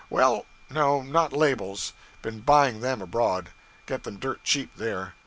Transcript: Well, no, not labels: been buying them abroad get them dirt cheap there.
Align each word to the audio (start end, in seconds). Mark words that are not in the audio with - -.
Well, 0.09 0.47
no, 0.71 1.03
not 1.03 1.31
labels: 1.31 1.93
been 2.23 2.39
buying 2.39 2.79
them 2.81 3.03
abroad 3.03 3.51
get 3.85 4.01
them 4.03 4.17
dirt 4.17 4.43
cheap 4.43 4.75
there. 4.75 5.13